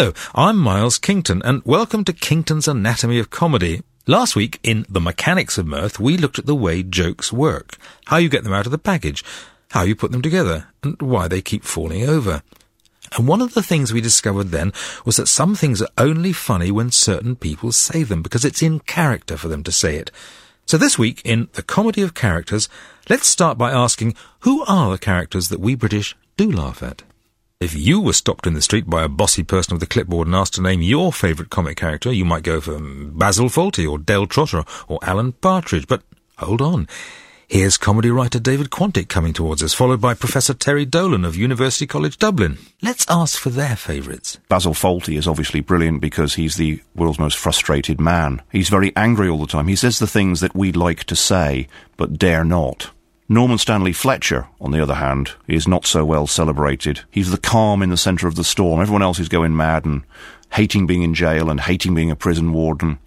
[0.00, 3.82] Hello, I'm Miles Kington, and welcome to Kington's Anatomy of Comedy.
[4.06, 8.16] Last week, in The Mechanics of Mirth, we looked at the way jokes work, how
[8.16, 9.22] you get them out of the package,
[9.72, 12.42] how you put them together, and why they keep falling over.
[13.18, 14.72] And one of the things we discovered then
[15.04, 18.80] was that some things are only funny when certain people say them, because it's in
[18.80, 20.10] character for them to say it.
[20.64, 22.70] So this week, in The Comedy of Characters,
[23.10, 27.02] let's start by asking, who are the characters that we British do laugh at?
[27.60, 30.34] If you were stopped in the street by a bossy person with a clipboard and
[30.34, 34.26] asked to name your favourite comic character, you might go for Basil Fawlty or Del
[34.26, 35.86] Trotter or Alan Partridge.
[35.86, 36.02] But
[36.38, 36.88] hold on.
[37.48, 41.86] Here's comedy writer David Quantick coming towards us, followed by Professor Terry Dolan of University
[41.86, 42.56] College Dublin.
[42.80, 44.38] Let's ask for their favourites.
[44.48, 48.40] Basil Fawlty is obviously brilliant because he's the world's most frustrated man.
[48.50, 49.68] He's very angry all the time.
[49.68, 52.90] He says the things that we'd like to say, but dare not.
[53.32, 57.02] Norman Stanley Fletcher, on the other hand, is not so well celebrated.
[57.12, 58.80] He's the calm in the centre of the storm.
[58.80, 60.02] Everyone else is going mad and
[60.54, 62.98] hating being in jail and hating being a prison warden.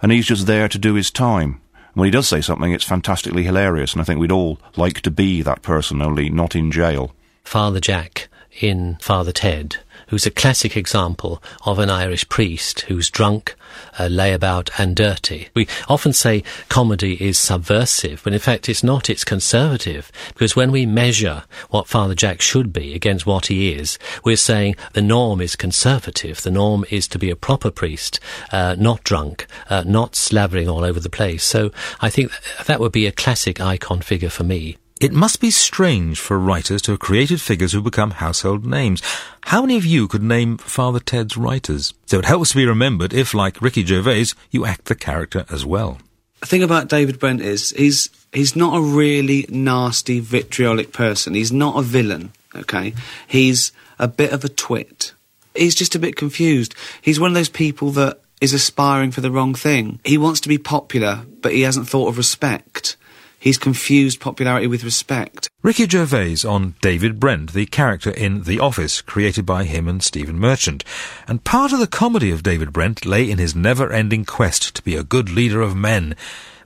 [0.00, 1.60] And he's just there to do his time.
[1.94, 5.10] When he does say something, it's fantastically hilarious, and I think we'd all like to
[5.10, 7.12] be that person, only not in jail.
[7.42, 8.28] Father Jack
[8.60, 9.78] in Father Ted
[10.12, 13.56] who's a classic example of an Irish priest who's drunk,
[13.98, 15.48] uh, layabout, and dirty.
[15.54, 20.12] We often say comedy is subversive, but in fact it's not, it's conservative.
[20.34, 24.76] Because when we measure what Father Jack should be against what he is, we're saying
[24.92, 26.42] the norm is conservative.
[26.42, 28.20] The norm is to be a proper priest,
[28.52, 31.42] uh, not drunk, uh, not slavering all over the place.
[31.42, 31.70] So
[32.02, 32.32] I think
[32.66, 34.76] that would be a classic icon figure for me.
[35.02, 39.02] It must be strange for writers to have created figures who become household names.
[39.46, 41.92] How many of you could name Father Ted's writers?
[42.06, 45.66] So it helps to be remembered if, like Ricky Gervais, you act the character as
[45.66, 45.98] well.
[46.38, 51.34] The thing about David Brent is he's he's not a really nasty, vitriolic person.
[51.34, 52.94] He's not a villain, okay?
[53.26, 55.14] He's a bit of a twit.
[55.56, 56.76] He's just a bit confused.
[57.00, 59.98] He's one of those people that is aspiring for the wrong thing.
[60.04, 62.96] He wants to be popular, but he hasn't thought of respect.
[63.42, 65.50] He's confused popularity with respect.
[65.64, 70.38] Ricky Gervais on David Brent, the character in The Office, created by him and Stephen
[70.38, 70.84] Merchant.
[71.26, 74.94] And part of the comedy of David Brent lay in his never-ending quest to be
[74.94, 76.14] a good leader of men,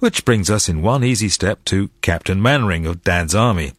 [0.00, 3.72] which brings us in one easy step to Captain Mainwaring of Dad's Army.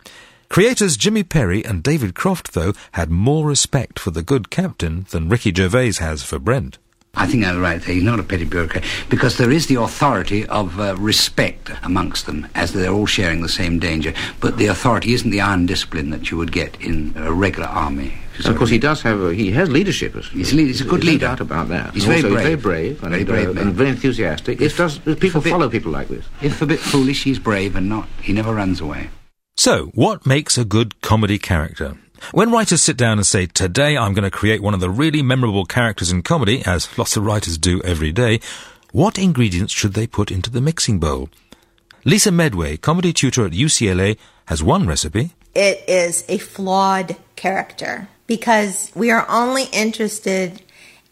[0.50, 5.30] Creators Jimmy Perry and David Croft, though, had more respect for the good captain than
[5.30, 6.80] Ricky Gervais has for Brent.
[7.18, 7.96] I think I'm right there.
[7.96, 12.48] He's not a petty bureaucrat because there is the authority of uh, respect amongst them
[12.54, 14.14] as they're all sharing the same danger.
[14.40, 18.14] But the authority isn't the iron discipline that you would get in a regular army.
[18.40, 20.14] So of course, he does have a, he has leadership.
[20.14, 21.26] He's, lead, he's a good leader.
[21.26, 21.94] No doubt about that.
[21.96, 22.44] He's very, also, brave.
[22.44, 23.00] very brave.
[23.00, 24.62] Very and, brave uh, and very enthusiastic.
[24.62, 26.26] If, does, people bit, follow people like this.
[26.42, 28.08] If a bit foolish, he's brave and not.
[28.22, 29.10] He never runs away.
[29.56, 31.98] So, what makes a good comedy character?
[32.32, 35.22] When writers sit down and say, today I'm going to create one of the really
[35.22, 38.40] memorable characters in comedy, as lots of writers do every day,
[38.92, 41.30] what ingredients should they put into the mixing bowl?
[42.04, 45.32] Lisa Medway, comedy tutor at UCLA, has one recipe.
[45.54, 50.62] It is a flawed character because we are only interested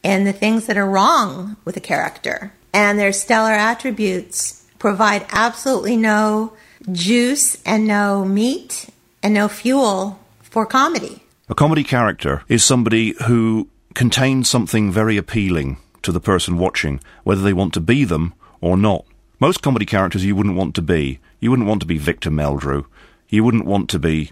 [0.04, 2.54] in the things that are wrong with a character.
[2.74, 6.54] And their stellar attributes provide absolutely no
[6.92, 8.88] juice and no meat
[9.24, 10.20] and no fuel
[10.56, 11.22] for comedy.
[11.50, 17.42] A comedy character is somebody who contains something very appealing to the person watching, whether
[17.42, 19.04] they want to be them or not.
[19.42, 21.20] Most comedy characters you wouldn't want to be.
[21.42, 22.86] You wouldn't want to be Victor Meldrew.
[23.28, 24.32] You wouldn't want to be,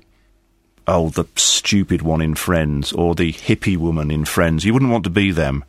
[0.88, 4.64] oh, the stupid one in Friends or the hippie woman in Friends.
[4.64, 5.66] You wouldn't want to be them.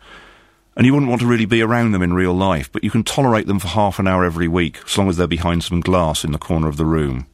[0.76, 3.02] And you wouldn't want to really be around them in real life, but you can
[3.02, 6.22] tolerate them for half an hour every week, as long as they're behind some glass
[6.22, 7.26] in the corner of the room.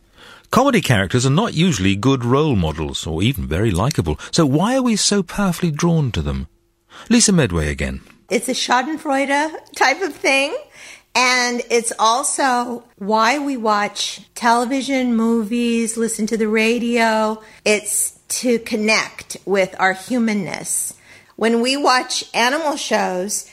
[0.51, 4.83] Comedy characters are not usually good role models, or even very likable, so why are
[4.83, 6.49] we so powerfully drawn to them?
[7.09, 8.01] Lisa Medway again.
[8.29, 10.57] It's a schadenfreude type of thing.
[11.15, 17.43] And it's also why we watch television, movies, listen to the radio.
[17.65, 20.95] It's to connect with our humanness.
[21.37, 23.51] When we watch animal shows,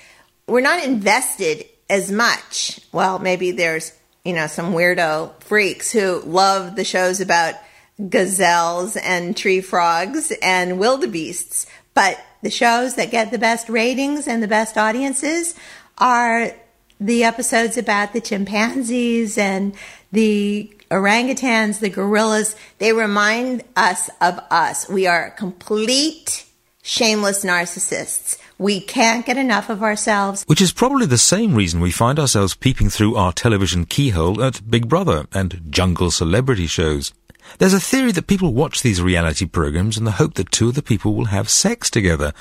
[0.47, 2.79] we're not invested as much.
[2.91, 3.91] Well, maybe there's
[4.27, 7.55] you know, some weirdo freaks who love the shows about
[8.09, 11.65] gazelles and tree frogs and wildebeests.
[11.93, 15.55] But the shows that get the best ratings and the best audiences
[15.97, 16.51] are
[16.99, 19.73] the episodes about the chimpanzees and
[20.11, 22.57] the orangutans, the gorillas.
[22.79, 24.89] They remind us of us.
[24.89, 26.45] We are complete
[26.81, 28.37] shameless narcissists.
[28.59, 30.43] We can't get enough of ourselves.
[30.47, 34.67] Which is probably the same reason we find ourselves peeping through our television keyhole at
[34.69, 37.13] Big Brother and jungle celebrity shows.
[37.59, 40.75] There's a theory that people watch these reality programs in the hope that two of
[40.75, 42.33] the people will have sex together.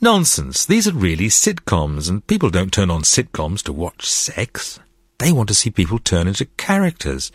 [0.00, 0.64] Nonsense.
[0.64, 4.80] These are really sitcoms, and people don't turn on sitcoms to watch sex.
[5.18, 7.30] They want to see people turn into characters.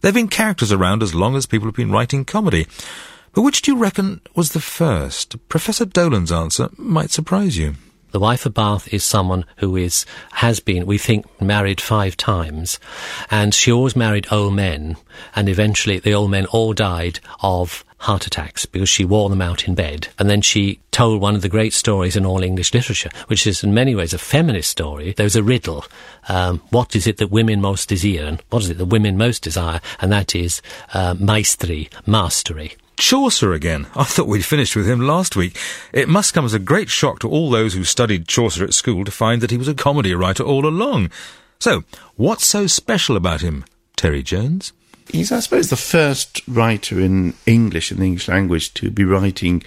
[0.00, 2.66] There have been characters around as long as people have been writing comedy.
[3.32, 5.36] But which do you reckon was the first?
[5.48, 7.74] Professor Dolan's answer might surprise you.
[8.10, 12.80] The wife of Bath is someone who is has been, we think, married five times,
[13.30, 14.96] and she always married old men,
[15.36, 19.68] and eventually the old men all died of heart attacks because she wore them out
[19.68, 20.08] in bed.
[20.18, 23.62] And then she told one of the great stories in all English literature, which is
[23.62, 25.12] in many ways a feminist story.
[25.12, 25.84] There's a riddle.
[26.28, 28.24] Um, what is it that women most desire?
[28.24, 29.80] And what is it that women most desire?
[30.00, 30.62] And that is
[30.94, 32.74] uh, maestri, mastery.
[33.00, 33.86] Chaucer again.
[33.96, 35.56] I thought we'd finished with him last week.
[35.92, 39.04] It must come as a great shock to all those who studied Chaucer at school
[39.04, 41.10] to find that he was a comedy writer all along.
[41.58, 41.84] So,
[42.16, 43.64] what's so special about him,
[43.96, 44.72] Terry Jones?
[45.08, 49.62] He's, I suppose, the first writer in English, in the English language, to be writing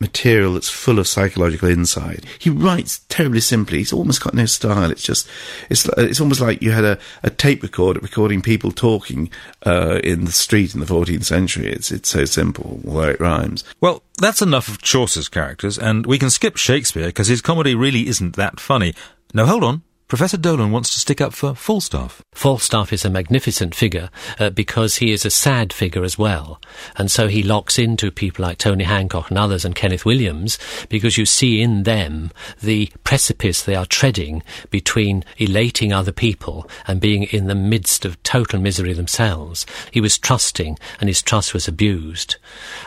[0.00, 2.24] material that's full of psychological insight.
[2.38, 3.78] He writes terribly simply.
[3.78, 4.90] He's almost got no style.
[4.90, 5.28] It's just,
[5.68, 9.30] it's it's almost like you had a, a tape recorder recording people talking
[9.66, 11.70] uh, in the street in the 14th century.
[11.70, 13.62] It's it's so simple, although it rhymes.
[13.80, 18.08] Well, that's enough of Chaucer's characters, and we can skip Shakespeare because his comedy really
[18.08, 18.94] isn't that funny.
[19.34, 19.82] No, hold on.
[20.10, 22.20] Professor Dolan wants to stick up for Falstaff.
[22.32, 24.10] Falstaff is a magnificent figure
[24.40, 26.60] uh, because he is a sad figure as well.
[26.96, 30.58] And so he locks into people like Tony Hancock and others and Kenneth Williams
[30.88, 37.00] because you see in them the precipice they are treading between elating other people and
[37.00, 39.64] being in the midst of total misery themselves.
[39.92, 42.34] He was trusting and his trust was abused.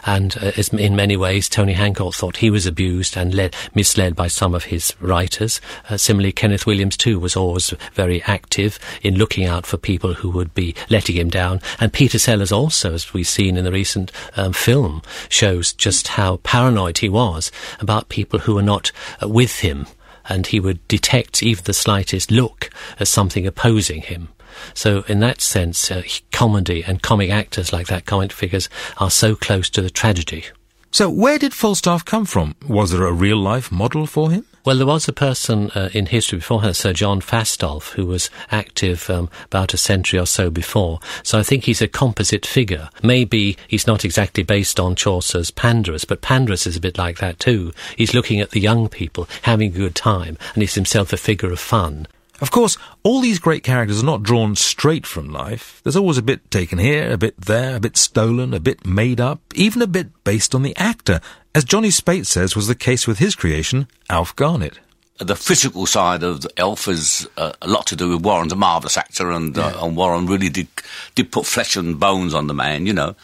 [0.06, 4.28] And uh, in many ways, Tony Hancock thought he was abused and led, misled by
[4.28, 5.62] some of his writers.
[5.90, 10.30] Uh, similarly, Kenneth Williams too was always very active in looking out for people who
[10.30, 11.62] would be letting him down.
[11.80, 16.38] And Peter Sellers also, as we've seen in the recent um, film, shows just how
[16.38, 19.88] paranoid he was about people who were not uh, with him.
[20.26, 24.30] And he would detect even the slightest look as something opposing him.
[24.74, 29.36] So, in that sense, uh, comedy and comic actors like that, comic figures, are so
[29.36, 30.46] close to the tragedy.
[30.92, 32.56] So, where did Falstaff come from?
[32.68, 34.46] Was there a real life model for him?
[34.66, 38.30] Well, there was a person uh, in history before beforehand, Sir John Fastolf, who was
[38.50, 41.02] active um, about a century or so before.
[41.22, 42.90] So I think he's a composite figure.
[43.02, 47.40] Maybe he's not exactly based on Chaucer's Pandarus, but Pandarus is a bit like that
[47.40, 47.74] too.
[47.98, 51.52] He's looking at the young people having a good time, and he's himself a figure
[51.52, 52.08] of fun.
[52.44, 55.80] Of course, all these great characters are not drawn straight from life.
[55.84, 59.22] There's always a bit taken here, a bit there, a bit stolen, a bit made
[59.22, 61.22] up, even a bit based on the actor,
[61.56, 64.78] as Johnny Speight says was the case with his creation, Alf Garnett.
[65.20, 68.98] The physical side of Alf is uh, a lot to do with Warren's a marvellous
[68.98, 70.68] actor, and, uh, and Warren really did
[71.16, 73.16] did put flesh and bones on the man, you know.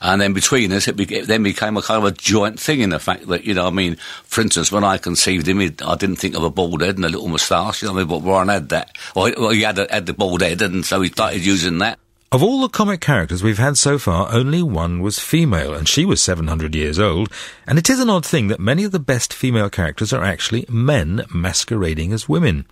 [0.00, 2.80] And then between us, it, be- it, then became a kind of a joint thing
[2.80, 5.96] in the fact that, you know, I mean, for instance, when I conceived him, I
[5.96, 8.08] didn't think of a bald head and a little moustache, you know, what I mean,
[8.08, 8.96] but Warren had that.
[9.14, 11.78] Well, he, well, he had, a, had the bald head, and so he started using
[11.78, 11.98] that.
[12.32, 16.04] Of all the comic characters we've had so far, only one was female, and she
[16.04, 17.32] was 700 years old.
[17.68, 20.66] And it is an odd thing that many of the best female characters are actually
[20.68, 22.66] men masquerading as women.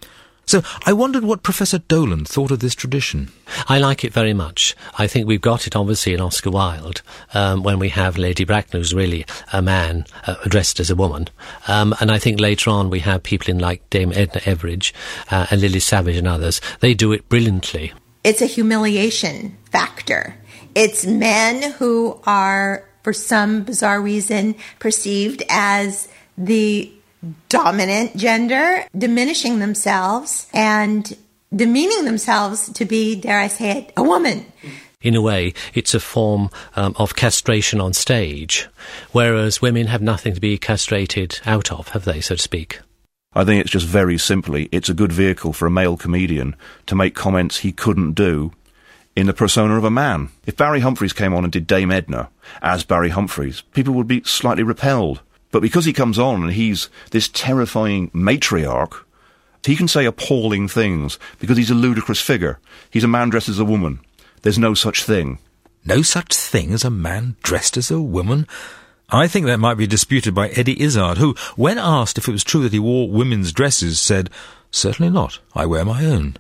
[0.47, 3.31] So I wondered what Professor Dolan thought of this tradition.
[3.69, 4.77] I like it very much.
[4.99, 7.03] I think we've got it obviously in Oscar Wilde
[7.33, 11.29] um, when we have Lady Bracknell, who's really a man uh, dressed as a woman.
[11.69, 14.93] Um, and I think later on we have people in like Dame Edna Everage
[15.31, 16.61] uh, and Lily Savage and others.
[16.81, 17.93] They do it brilliantly.
[18.23, 20.37] It's a humiliation factor.
[20.75, 26.91] It's men who are, for some bizarre reason, perceived as the
[27.49, 31.17] dominant gender, diminishing themselves and
[31.55, 34.45] demeaning themselves to be, dare I say it, a woman.
[35.01, 38.69] In a way, it's a form um, of castration on stage,
[39.13, 42.81] whereas women have nothing to be castrated out of, have they, so to speak?
[43.35, 46.95] I think it's just very simply, it's a good vehicle for a male comedian to
[46.95, 48.53] make comments he couldn't do
[49.15, 50.31] in the persona of a man.
[50.47, 52.31] If Barry Humphries came on and did Dame Edna
[52.63, 55.21] as Barry Humphries, people would be slightly repelled.
[55.55, 59.05] But because he comes on and he's this terrifying matriarch,
[59.65, 62.59] he can say appalling things because he's a ludicrous figure.
[62.91, 64.01] He's a man dressed as a woman.
[64.43, 65.39] There's no such thing.
[65.85, 68.49] No such thing as a man dressed as a woman?
[69.11, 72.43] I think that might be disputed by Eddie Izzard, who, when asked if it was
[72.43, 74.31] true that he wore women's dresses, said,
[74.73, 75.39] Certainly not.
[75.55, 76.37] I wear my own.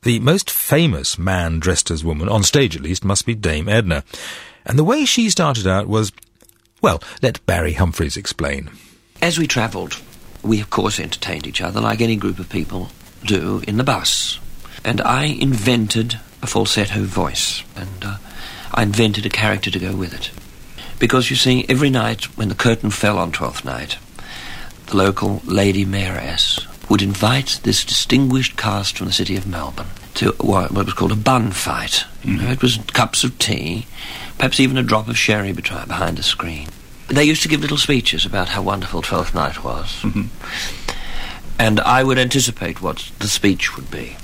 [0.00, 4.02] The most famous man dressed as woman, on stage at least, must be Dame Edna.
[4.64, 6.10] And the way she started out was,
[6.80, 8.70] well, let Barry Humphries explain.
[9.20, 10.00] As we travelled,
[10.42, 12.90] we of course entertained each other like any group of people
[13.24, 14.38] do in the bus.
[14.84, 18.16] And I invented a falsetto voice, and uh,
[18.72, 20.30] I invented a character to go with it.
[20.98, 23.98] Because you see, every night when the curtain fell on Twelfth Night,
[24.86, 30.32] the local lady mayoress, would invite this distinguished cast from the city of Melbourne to
[30.40, 32.04] what was called a bun fight.
[32.24, 33.86] You know, it was cups of tea,
[34.40, 36.66] perhaps even a drop of sherry behind a screen.
[37.08, 40.02] They used to give little speeches about how wonderful Twelfth Night was.
[41.58, 44.16] And I would anticipate what the speech would be.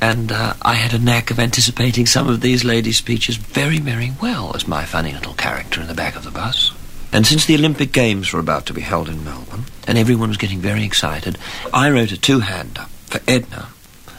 [0.00, 4.14] And uh, I had a knack of anticipating some of these ladies' speeches very, very
[4.22, 6.72] well as my funny little character in the back of the bus.
[7.12, 10.38] And since the Olympic Games were about to be held in Melbourne, and everyone was
[10.38, 11.36] getting very excited,
[11.74, 13.68] I wrote a two-hander for Edna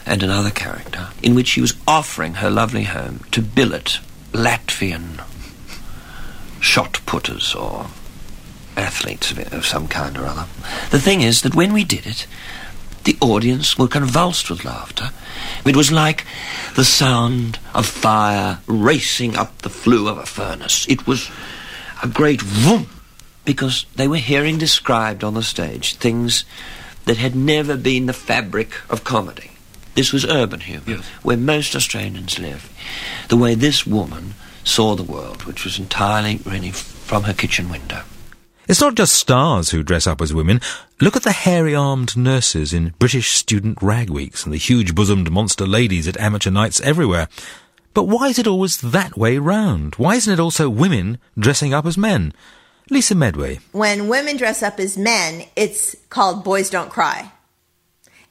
[0.05, 3.97] and another character in which she was offering her lovely home to billet
[4.31, 5.23] Latvian
[6.59, 7.87] shot putters or
[8.75, 10.45] athletes of, some kind or other.
[10.91, 12.27] The thing is that when we did it,
[13.03, 15.11] the audience were convulsed with laughter.
[15.65, 16.25] It was like
[16.75, 20.85] the sound of fire racing up the flue of a furnace.
[20.87, 21.29] It was
[22.03, 22.87] a great vroom,
[23.45, 26.45] because they were hearing described on the stage things
[27.05, 29.51] that had never been the fabric of comedy.
[29.95, 32.71] This was urban humour, where most Australians live.
[33.27, 38.03] The way this woman saw the world, which was entirely really from her kitchen window.
[38.67, 40.61] It's not just stars who dress up as women.
[41.01, 46.07] Look at the hairy-armed nurses in British student rag weeks and the huge-bosomed monster ladies
[46.07, 47.27] at amateur nights everywhere.
[47.95, 49.95] But why is it always that way round?
[49.95, 52.31] Why isn't it also women dressing up as men?
[52.91, 53.59] Lisa Medway.
[53.71, 57.31] When women dress up as men, it's called Boys Don't Cry.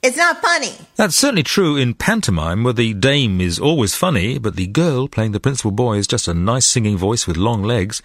[0.00, 0.74] It's not funny.
[0.94, 5.32] That's certainly true in pantomime, where the dame is always funny, but the girl playing
[5.32, 8.00] the principal boy is just a nice singing voice with long legs.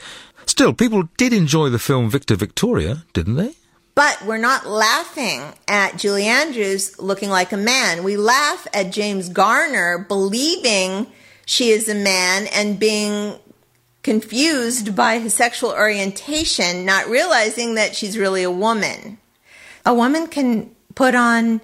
[0.47, 3.53] Still, people did enjoy the film Victor Victoria, didn't they?
[3.95, 8.03] But we're not laughing at Julie Andrews looking like a man.
[8.03, 11.05] We laugh at James Garner believing
[11.45, 13.35] she is a man and being
[14.01, 19.19] confused by his sexual orientation, not realizing that she's really a woman.
[19.85, 21.61] A woman can put on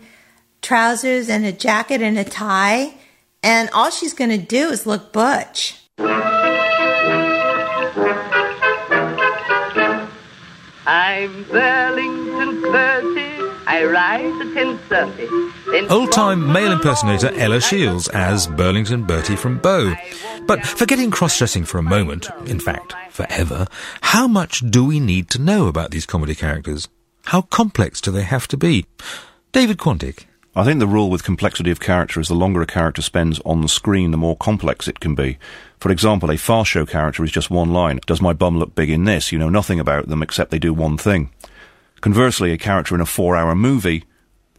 [0.61, 2.93] trousers and a jacket and a tie,
[3.43, 5.75] and all she's going to do is look butch.
[10.85, 13.29] I'm Burlington Bertie.
[13.67, 14.47] I rise at
[14.89, 15.91] 10.30.
[15.91, 19.95] Old-time male impersonator Ella Shields as Burlington Bertie from Bow.
[20.47, 23.67] But forgetting cross-dressing for a moment, in fact, forever,
[24.01, 26.87] how much do we need to know about these comedy characters?
[27.25, 28.87] How complex do they have to be?
[29.51, 30.25] David Quantick.
[30.59, 33.61] I think the rule with complexity of character is the longer a character spends on
[33.61, 35.37] the screen, the more complex it can be.
[35.79, 38.01] For example, a Fast Show character is just one line.
[38.05, 39.31] Does my bum look big in this?
[39.31, 41.29] You know nothing about them except they do one thing.
[42.01, 44.03] Conversely, a character in a four hour movie,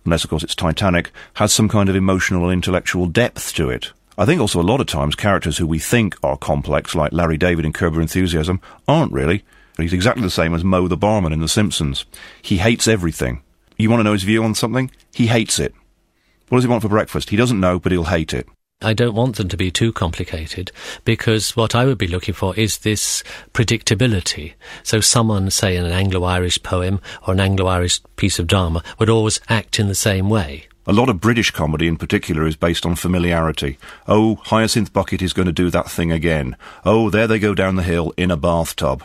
[0.07, 3.92] unless of course it's Titanic, has some kind of emotional and intellectual depth to it.
[4.16, 7.37] I think also a lot of times characters who we think are complex, like Larry
[7.37, 9.45] David in Curb Your Enthusiasm, aren't really.
[9.76, 12.07] He's exactly the same as Moe the barman in The Simpsons.
[12.40, 13.42] He hates everything.
[13.76, 14.90] You want to know his view on something?
[15.12, 15.75] He hates it.
[16.50, 17.30] What does he want for breakfast?
[17.30, 18.49] He doesn't know, but he'll hate it.
[18.83, 20.73] I don't want them to be too complicated
[21.04, 24.54] because what I would be looking for is this predictability.
[24.83, 29.38] So someone, say in an Anglo-Irish poem or an Anglo-Irish piece of drama, would always
[29.49, 30.66] act in the same way.
[30.88, 33.78] A lot of British comedy in particular is based on familiarity.
[34.09, 36.57] Oh, Hyacinth Bucket is going to do that thing again.
[36.85, 39.04] Oh, there they go down the hill in a bathtub.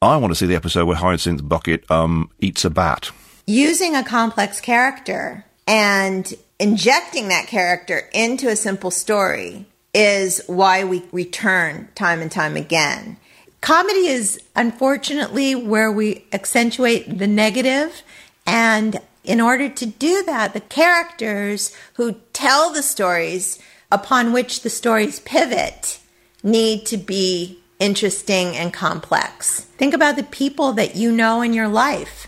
[0.00, 3.10] I want to see the episode where Hyacinth Bucket um eats a bat.
[3.46, 11.04] Using a complex character and injecting that character into a simple story is why we
[11.12, 13.18] return time and time again.
[13.60, 18.02] Comedy is unfortunately where we accentuate the negative,
[18.46, 23.60] and in order to do that, the characters who tell the stories
[23.92, 26.00] upon which the stories pivot
[26.42, 29.60] need to be interesting and complex.
[29.60, 32.26] Think about the people that you know in your life.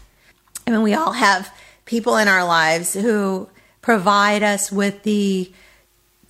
[0.66, 1.50] I mean, we all have
[1.90, 3.48] people in our lives who
[3.82, 5.50] provide us with the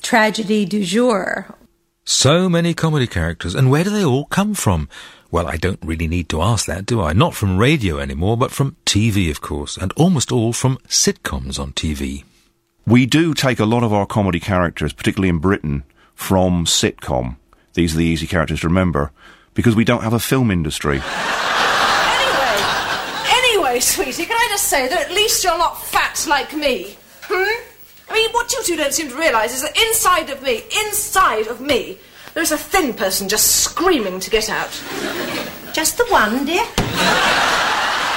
[0.01, 1.55] tragedy du jour.
[2.03, 4.89] So many comedy characters, and where do they all come from?
[5.31, 7.13] Well, I don't really need to ask that, do I?
[7.13, 11.73] Not from radio anymore, but from TV, of course, and almost all from sitcoms on
[11.73, 12.25] TV.
[12.87, 17.37] We do take a lot of our comedy characters, particularly in Britain, from sitcom.
[17.75, 19.13] These are the easy characters to remember,
[19.53, 21.03] because we don't have a film industry.
[23.81, 26.99] Anyway, sweetie, can I just say that at least you're not fat like me?
[27.23, 27.63] Hmm?
[28.11, 31.47] I mean, what you two don't seem to realise is that inside of me, inside
[31.47, 31.97] of me,
[32.35, 34.69] there's a thin person just screaming to get out.
[35.73, 36.63] Just the one, dear.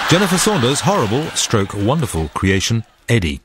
[0.10, 3.40] Jennifer Saunders' horrible, stroke wonderful creation, Eddie.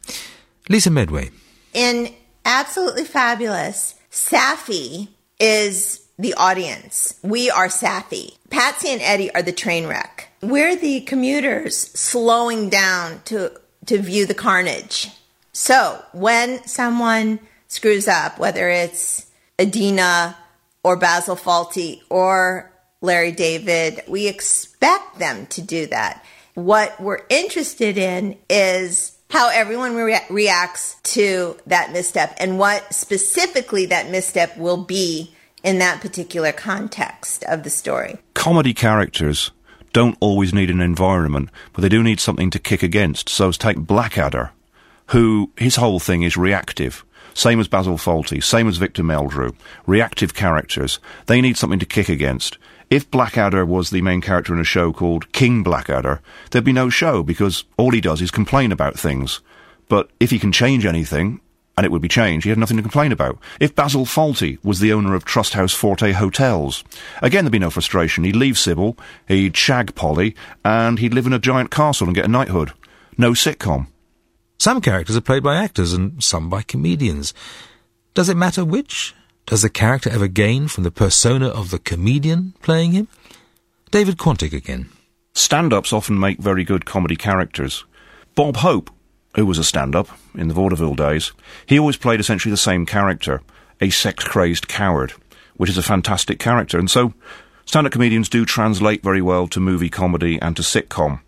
[0.69, 1.31] Lisa Medway.
[1.73, 2.13] In
[2.45, 5.07] Absolutely Fabulous, Saffy
[5.39, 7.15] is the audience.
[7.23, 8.37] We are Saffy.
[8.51, 10.28] Patsy and Eddie are the train wreck.
[10.41, 13.53] We're the commuters slowing down to
[13.87, 15.11] to view the carnage.
[15.53, 19.27] So when someone screws up, whether it's
[19.59, 20.37] Edina
[20.85, 26.25] or Basil Fawlty or Larry David, we expect them to do that.
[26.55, 33.87] What we're interested in is how everyone re- reacts to that misstep and what specifically
[33.87, 38.19] that misstep will be in that particular context of the story.
[38.35, 39.51] Comedy characters
[39.99, 43.29] don't always need an environment, but they do need something to kick against.
[43.29, 44.53] So take Blackadder,
[45.07, 47.05] who his whole thing is reactive.
[47.35, 49.57] Same as Basil Fawlty, same as Victor Meldrew.
[49.89, 51.01] Reactive characters.
[51.27, 52.59] They need something to kick against.
[52.91, 56.21] If Blackadder was the main character in a show called King Blackadder,
[56.53, 59.41] there'd be no show because all he does is complain about things.
[59.89, 61.41] But if he can change anything,
[61.79, 63.39] and it would be changed, he had nothing to complain about.
[63.61, 66.83] If Basil Fawlty was the owner of Trust House Forte Hotels,
[67.23, 68.25] again there'd be no frustration.
[68.25, 72.25] He'd leave Sybil, he'd shag Polly, and he'd live in a giant castle and get
[72.25, 72.73] a knighthood.
[73.17, 73.87] No sitcom.
[74.59, 77.33] Some characters are played by actors and some by comedians.
[78.13, 79.15] Does it matter which?
[79.47, 83.07] Does the character ever gain from the persona of the comedian playing him?
[83.93, 84.89] David Quantick again.
[85.33, 87.85] Stand ups often make very good comedy characters.
[88.35, 88.91] Bob Hope,
[89.37, 90.09] who was a stand up
[90.39, 91.33] in the vaudeville days,
[91.67, 93.43] he always played essentially the same character,
[93.81, 95.13] a sex crazed coward,
[95.57, 96.79] which is a fantastic character.
[96.79, 97.13] And so
[97.65, 101.21] stand up comedians do translate very well to movie comedy and to sitcom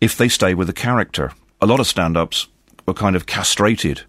[0.00, 1.32] if they stay with the character.
[1.60, 2.48] A lot of stand ups
[2.86, 4.02] were kind of castrated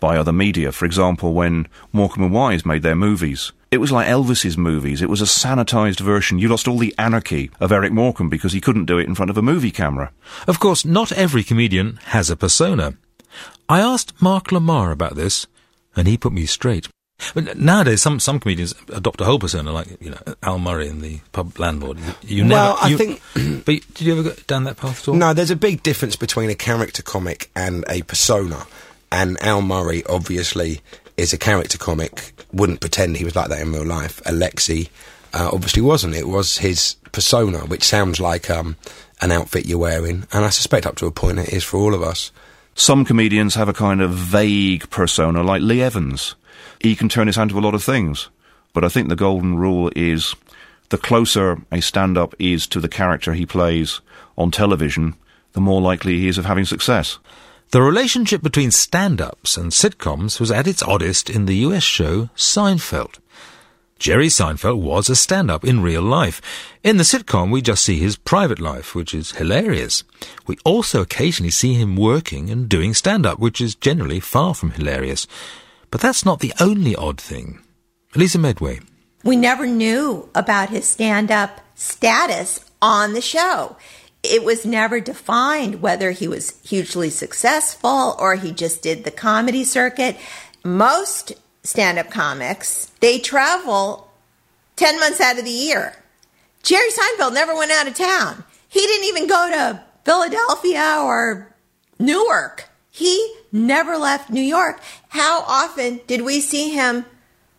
[0.00, 0.72] by other media.
[0.72, 5.02] For example, when Morecambe and Wise made their movies, it was like Elvis's movies.
[5.02, 6.38] It was a sanitized version.
[6.38, 9.30] You lost all the anarchy of Eric Morecambe because he couldn't do it in front
[9.30, 10.12] of a movie camera.
[10.46, 12.94] Of course, not every comedian has a persona.
[13.68, 15.46] I asked Mark Lamarr about this,
[15.96, 16.88] and he put me straight.
[17.32, 21.00] But nowadays, some, some comedians adopt a whole persona, like you know Al Murray in
[21.00, 21.98] the pub landlord.
[21.98, 23.22] You, you well, never, I you- think.
[23.64, 25.14] but did you ever go down that path at all?
[25.14, 28.66] No, there's a big difference between a character comic and a persona.
[29.12, 30.80] And Al Murray, obviously,
[31.16, 32.32] is a character comic.
[32.52, 34.20] Wouldn't pretend he was like that in real life.
[34.26, 34.88] Alexei
[35.32, 36.16] uh, obviously wasn't.
[36.16, 38.76] It was his persona, which sounds like um,
[39.20, 40.26] an outfit you're wearing.
[40.32, 42.32] And I suspect up to a point it is for all of us.
[42.74, 46.34] Some comedians have a kind of vague persona, like Lee Evans.
[46.80, 48.28] He can turn his hand to a lot of things.
[48.72, 50.34] But I think the golden rule is
[50.88, 54.00] the closer a stand up is to the character he plays
[54.36, 55.14] on television,
[55.52, 57.18] the more likely he is of having success.
[57.70, 63.18] The relationship between stand-ups and sitcoms was at its oddest in the US show Seinfeld.
[64.04, 66.42] Jerry Seinfeld was a stand-up in real life.
[66.82, 70.04] In the sitcom, we just see his private life, which is hilarious.
[70.46, 75.26] We also occasionally see him working and doing stand-up, which is generally far from hilarious.
[75.90, 77.62] But that's not the only odd thing.
[78.14, 78.80] Elisa Medway.
[79.22, 83.76] We never knew about his stand up status on the show.
[84.22, 89.64] It was never defined whether he was hugely successful or he just did the comedy
[89.64, 90.18] circuit.
[90.62, 91.32] Most
[91.64, 94.10] stand up comics, they travel
[94.76, 95.96] 10 months out of the year.
[96.62, 98.44] Jerry Seinfeld never went out of town.
[98.68, 101.54] He didn't even go to Philadelphia or
[101.98, 102.68] Newark.
[102.90, 104.80] He never left New York.
[105.08, 107.04] How often did we see him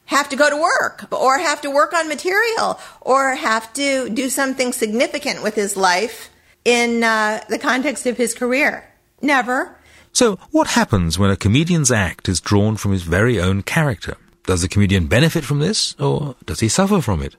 [0.06, 4.30] have to go to work or have to work on material or have to do
[4.30, 6.30] something significant with his life
[6.64, 8.88] in uh, the context of his career?
[9.22, 9.78] Never.
[10.16, 14.16] So, what happens when a comedian's act is drawn from his very own character?
[14.46, 17.36] Does the comedian benefit from this, or does he suffer from it?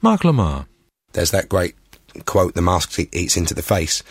[0.00, 0.64] Mark Lamarr.
[1.12, 1.74] There's that great
[2.24, 4.02] quote, "The mask eats into the face,"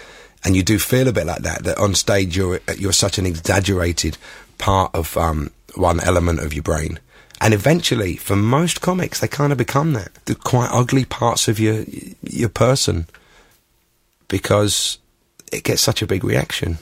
[0.43, 1.63] and you do feel a bit like that.
[1.63, 4.19] That on stage you're you're such an exaggerated
[4.59, 6.99] part of um, one element of your brain,
[7.41, 10.13] and eventually, for most comics, they kind of become that.
[10.25, 11.83] The quite ugly parts of your
[12.21, 13.07] your person,
[14.27, 14.99] because
[15.51, 16.77] it gets such a big reaction.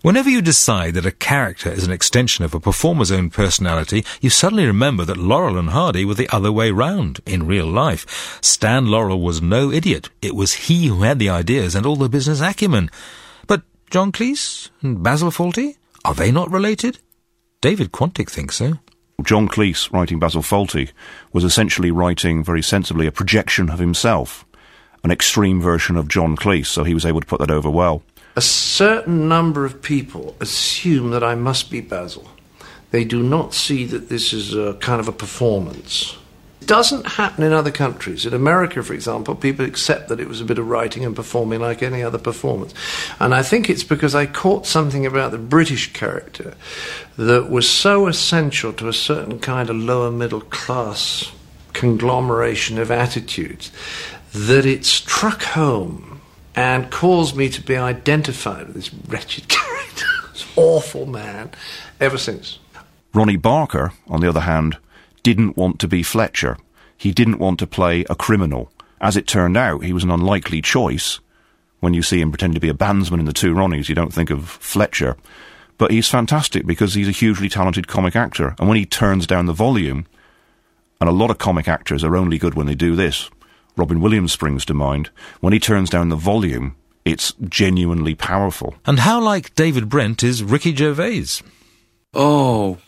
[0.00, 4.30] Whenever you decide that a character is an extension of a performer's own personality, you
[4.30, 8.38] suddenly remember that Laurel and Hardy were the other way round in real life.
[8.40, 10.08] Stan Laurel was no idiot.
[10.22, 12.90] It was he who had the ideas and all the business acumen.
[13.48, 17.00] But John Cleese and Basil Fawlty, are they not related?
[17.60, 18.78] David Quantick thinks so.
[19.24, 20.92] John Cleese, writing Basil Fawlty,
[21.32, 24.46] was essentially writing very sensibly a projection of himself,
[25.02, 28.04] an extreme version of John Cleese, so he was able to put that over well.
[28.38, 32.30] A certain number of people assume that I must be Basil.
[32.92, 36.16] They do not see that this is a kind of a performance.
[36.62, 38.24] It doesn't happen in other countries.
[38.24, 41.58] In America, for example, people accept that it was a bit of writing and performing
[41.58, 42.74] like any other performance.
[43.18, 46.54] And I think it's because I caught something about the British character
[47.16, 51.32] that was so essential to a certain kind of lower middle class
[51.72, 53.72] conglomeration of attitudes
[54.32, 56.07] that it struck home
[56.58, 61.52] and caused me to be identified with this wretched character, this awful man,
[62.00, 62.58] ever since.
[63.14, 64.76] Ronnie Barker, on the other hand,
[65.22, 66.58] didn't want to be Fletcher.
[66.96, 68.72] He didn't want to play a criminal.
[69.00, 71.20] As it turned out, he was an unlikely choice.
[71.78, 74.12] When you see him pretend to be a bandsman in the two Ronnies, you don't
[74.12, 75.16] think of Fletcher.
[75.76, 78.56] But he's fantastic because he's a hugely talented comic actor.
[78.58, 80.06] And when he turns down the volume,
[81.00, 83.30] and a lot of comic actors are only good when they do this,
[83.78, 85.10] Robin Williams springs to mind,
[85.40, 88.74] when he turns down the volume, it's genuinely powerful.
[88.84, 91.42] And how like David Brent is Ricky Gervais?
[92.12, 92.78] Oh,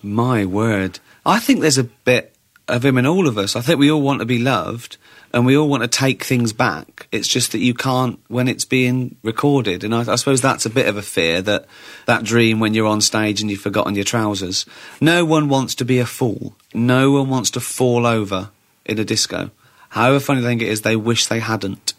[0.00, 1.00] my word.
[1.26, 2.36] I think there's a bit
[2.68, 3.56] of him in all of us.
[3.56, 4.96] I think we all want to be loved
[5.34, 7.08] and we all want to take things back.
[7.10, 9.82] It's just that you can't when it's being recorded.
[9.82, 11.66] And I, I, suppose that's a bit of a fear that
[12.06, 14.66] that dream when you're on stage and you've forgotten your trousers.
[15.00, 16.54] No one wants to be a fool.
[16.72, 18.50] No one wants to fall over
[18.86, 19.50] in a disco.
[19.92, 21.92] However funny they think it is, they wish they hadn't.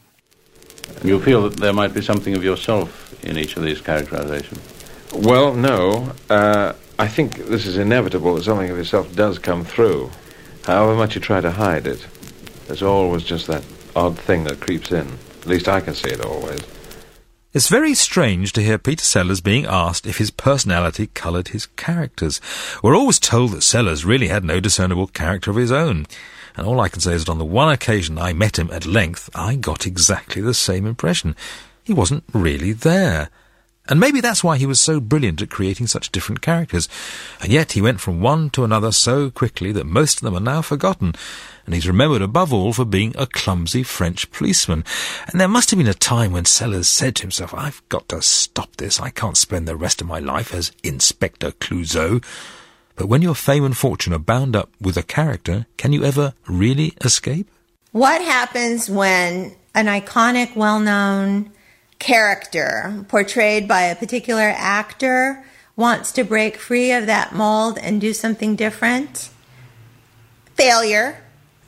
[1.03, 4.59] You feel that there might be something of yourself in each of these characterizations?
[5.13, 6.11] Well, no.
[6.27, 10.09] Uh, I think this is inevitable that something of yourself does come through,
[10.63, 12.07] however much you try to hide it.
[12.65, 13.63] There's always just that
[13.95, 15.07] odd thing that creeps in.
[15.41, 16.61] At least I can see it always.
[17.53, 22.41] It's very strange to hear Peter Sellers being asked if his personality coloured his characters.
[22.81, 26.07] We're always told that Sellers really had no discernible character of his own.
[26.55, 28.85] And all I can say is that on the one occasion I met him at
[28.85, 31.35] length, I got exactly the same impression.
[31.83, 33.29] He wasn't really there.
[33.89, 36.87] And maybe that's why he was so brilliant at creating such different characters.
[37.41, 40.39] And yet he went from one to another so quickly that most of them are
[40.39, 41.15] now forgotten.
[41.65, 44.85] And he's remembered above all for being a clumsy French policeman.
[45.27, 48.21] And there must have been a time when Sellers said to himself, I've got to
[48.21, 49.01] stop this.
[49.01, 52.23] I can't spend the rest of my life as Inspector Clouseau.
[52.95, 56.33] But when your fame and fortune are bound up with a character, can you ever
[56.47, 57.49] really escape?
[57.91, 61.51] What happens when an iconic, well-known
[61.99, 65.43] character portrayed by a particular actor
[65.75, 69.29] wants to break free of that mold and do something different.
[70.55, 71.17] Failure.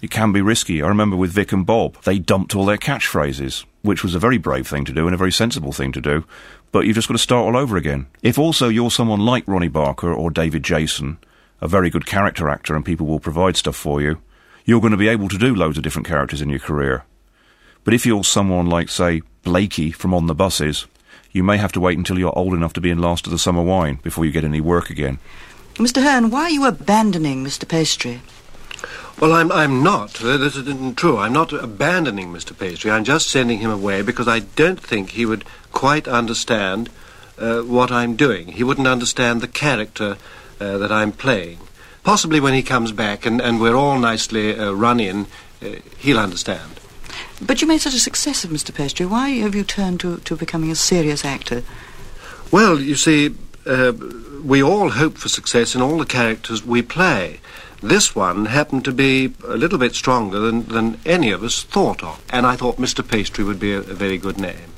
[0.01, 0.83] It can be risky.
[0.83, 4.37] I remember with Vic and Bob, they dumped all their catchphrases, which was a very
[4.37, 6.25] brave thing to do and a very sensible thing to do.
[6.71, 8.07] But you've just got to start all over again.
[8.21, 11.17] If also you're someone like Ronnie Barker or David Jason,
[11.61, 14.19] a very good character actor, and people will provide stuff for you,
[14.65, 17.05] you're going to be able to do loads of different characters in your career.
[17.83, 20.87] But if you're someone like, say, Blakey from On the Buses,
[21.31, 23.37] you may have to wait until you're old enough to be in Last of the
[23.37, 25.19] Summer Wine before you get any work again.
[25.75, 26.01] Mr.
[26.01, 27.67] Hearne, why are you abandoning Mr.
[27.67, 28.21] Pastry?
[29.19, 30.13] Well, I'm, I'm not.
[30.15, 31.17] This isn't true.
[31.17, 32.57] I'm not abandoning Mr.
[32.57, 32.91] Pastry.
[32.91, 36.89] I'm just sending him away because I don't think he would quite understand
[37.37, 38.49] uh, what I'm doing.
[38.49, 40.17] He wouldn't understand the character
[40.59, 41.59] uh, that I'm playing.
[42.03, 45.27] Possibly when he comes back and, and we're all nicely uh, run in,
[45.61, 46.79] uh, he'll understand.
[47.41, 48.73] But you made such a success of Mr.
[48.73, 49.05] Pastry.
[49.05, 51.63] Why have you turned to, to becoming a serious actor?
[52.51, 53.33] Well, you see,
[53.65, 53.93] uh,
[54.43, 57.39] we all hope for success in all the characters we play.
[57.85, 62.03] This one happened to be a little bit stronger than, than any of us thought
[62.03, 63.07] of, and I thought Mr.
[63.07, 64.73] Pastry would be a, a very good name.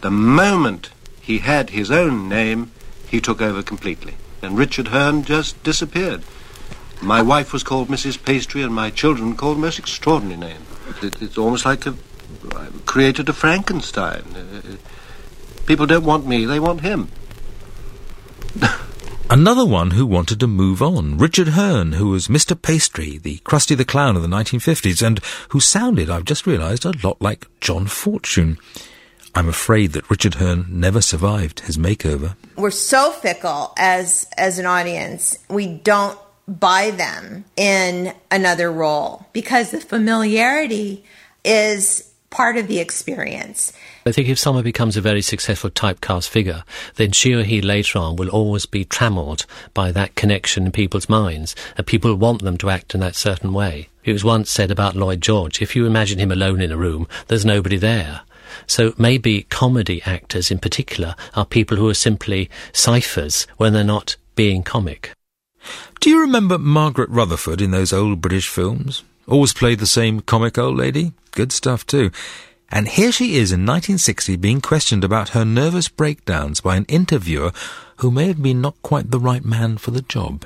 [0.00, 0.88] The moment
[1.20, 2.70] he had his own name,
[3.06, 6.22] he took over completely, and Richard Hearne just disappeared.
[7.02, 8.24] My wife was called Mrs.
[8.24, 10.62] Pastry, and my children called the most extraordinary name.
[11.02, 11.94] It, it's almost like a,
[12.54, 14.24] I created a Frankenstein.
[14.34, 14.76] Uh,
[15.66, 17.10] people don't want me, they want him.
[19.28, 22.60] Another one who wanted to move on, Richard Hearne, who was Mr.
[22.60, 26.92] Pastry, the Krusty the Clown of the 1950s, and who sounded, I've just realised, a
[27.02, 28.56] lot like John Fortune.
[29.34, 32.36] I'm afraid that Richard Hearne never survived his makeover.
[32.56, 35.36] We're so fickle as as an audience.
[35.50, 41.04] We don't buy them in another role because the familiarity
[41.44, 43.72] is part of the experience.
[44.04, 46.64] I think if someone becomes a very successful typecast figure,
[46.96, 51.08] then she or he later on will always be trammelled by that connection in people's
[51.08, 53.88] minds, and people want them to act in that certain way.
[54.04, 57.08] It was once said about Lloyd George, if you imagine him alone in a room,
[57.28, 58.20] there's nobody there.
[58.66, 64.16] So maybe comedy actors in particular are people who are simply ciphers when they're not
[64.34, 65.12] being comic.
[66.00, 69.02] Do you remember Margaret Rutherford in those old British films?
[69.28, 71.12] Always played the same comic old lady?
[71.32, 72.12] Good stuff too.
[72.70, 77.52] And here she is in 1960 being questioned about her nervous breakdowns by an interviewer
[77.96, 80.44] who may have been not quite the right man for the job.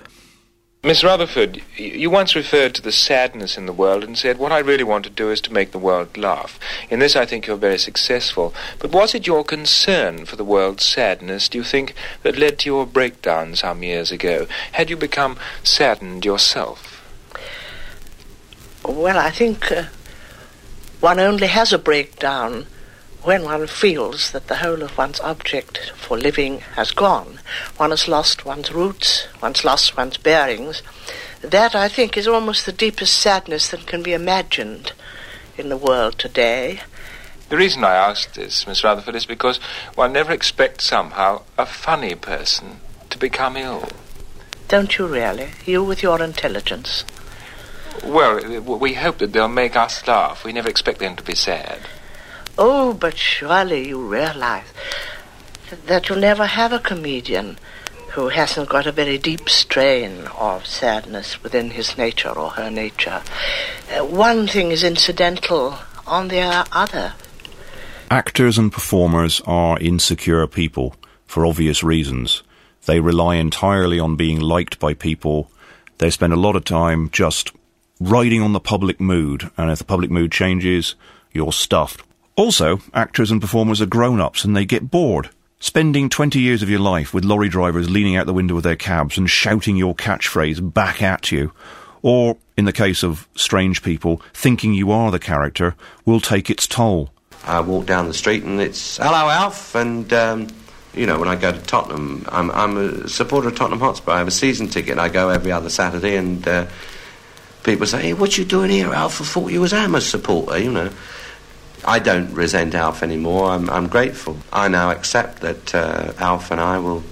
[0.82, 4.60] Miss Rutherford, you once referred to the sadness in the world and said, What I
[4.60, 6.58] really want to do is to make the world laugh.
[6.88, 8.54] In this, I think you're very successful.
[8.78, 12.70] But was it your concern for the world's sadness, do you think, that led to
[12.70, 14.46] your breakdown some years ago?
[14.72, 16.89] Had you become saddened yourself?
[18.84, 19.84] Well, I think uh,
[21.00, 22.66] one only has a breakdown
[23.22, 27.38] when one feels that the whole of one's object for living has gone,
[27.76, 30.82] one has lost one's roots, one's lost one's bearings,
[31.42, 34.92] that I think is almost the deepest sadness that can be imagined
[35.58, 36.80] in the world today.
[37.50, 39.58] The reason I asked this, Miss Rutherford, is because
[39.94, 43.88] one never expects somehow a funny person to become ill.
[44.68, 45.50] Don't you really?
[45.66, 47.04] You with your intelligence.
[48.04, 50.44] Well, we hope that they'll make us laugh.
[50.44, 51.80] We never expect them to be sad.
[52.58, 54.64] Oh, but surely you realize
[55.86, 57.58] that you'll never have a comedian
[58.10, 63.22] who hasn't got a very deep strain of sadness within his nature or her nature.
[63.94, 66.40] Uh, one thing is incidental on the
[66.72, 67.14] other.
[68.10, 72.42] Actors and performers are insecure people for obvious reasons.
[72.86, 75.48] They rely entirely on being liked by people.
[75.98, 77.52] They spend a lot of time just
[78.00, 80.96] riding on the public mood, and if the public mood changes,
[81.32, 82.02] you're stuffed.
[82.34, 85.30] Also, actors and performers are grown ups and they get bored.
[85.58, 88.76] Spending 20 years of your life with lorry drivers leaning out the window of their
[88.76, 91.52] cabs and shouting your catchphrase back at you,
[92.00, 95.74] or, in the case of strange people, thinking you are the character,
[96.06, 97.10] will take its toll.
[97.44, 100.46] I walk down the street and it's, hello, Alf, and, um,
[100.94, 104.12] you know, when I go to Tottenham, I'm, I'm a supporter of Tottenham Hotspur.
[104.12, 104.98] I have a season ticket.
[104.98, 106.66] I go every other Saturday, and uh,
[107.62, 109.20] people say, hey, what you doing here, Alf?
[109.20, 110.90] I thought you was Hammers supporter, you know.
[111.84, 113.50] I don't resent Alf anymore.
[113.50, 114.36] I'm, I'm grateful.
[114.52, 117.02] I now accept that uh, Alf and I will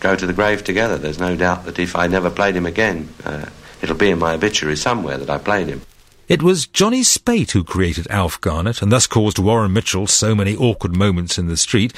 [0.00, 0.98] go to the grave together.
[0.98, 3.46] There's no doubt that if I never played him again, uh,
[3.80, 5.80] it'll be in my obituary somewhere that I played him.
[6.28, 10.56] It was Johnny Speight who created Alf Garnett, and thus caused Warren Mitchell so many
[10.56, 11.92] awkward moments in the street.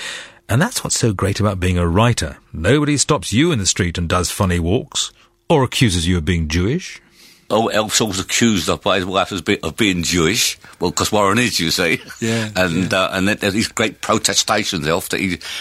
[0.48, 2.38] And that's what's so great about being a writer.
[2.52, 5.12] Nobody stops you in the street and does funny walks,
[5.48, 7.00] or accuses you of being Jewish,
[7.50, 10.58] oh, Alf's always accused of by his wife as be, of being Jewish.
[10.80, 12.00] Well, because Warren is, you see.
[12.20, 12.50] Yeah.
[12.56, 12.98] And yeah.
[12.98, 15.20] Uh, and there's these great protestations, Elf, that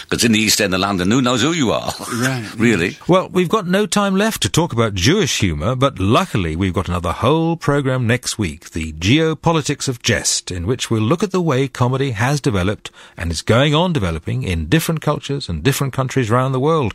[0.10, 1.92] because in the East End of London, who knows who you are?
[2.16, 2.50] Right.
[2.56, 2.98] really.
[3.08, 6.88] Well, we've got no time left to talk about Jewish humour, but luckily we've got
[6.88, 11.42] another whole programme next week, the geopolitics of jest, in which we'll look at the
[11.42, 16.32] way comedy has developed and is going on developing in different cultures and different countries
[16.32, 16.94] around the world,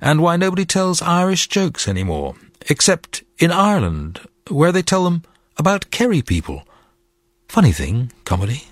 [0.00, 2.34] and why nobody tells Irish jokes anymore
[2.68, 5.22] except in Ireland, where they tell them
[5.56, 6.62] about Kerry people.
[7.48, 8.64] Funny thing, comedy.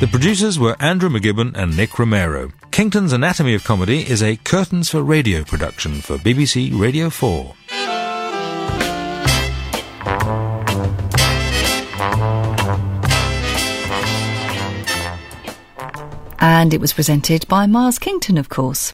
[0.00, 2.52] The producers were Andrew McGibbon and Nick Romero.
[2.70, 7.54] Kington's Anatomy of Comedy is a Curtains for Radio production for BBC Radio 4.
[16.40, 18.88] And it was presented by Miles Kington, of course.